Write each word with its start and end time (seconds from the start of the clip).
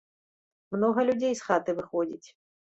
Многа 0.77 1.05
людзей 1.09 1.33
з 1.43 1.47
хаты 1.51 1.79
выходзіць. 1.83 2.27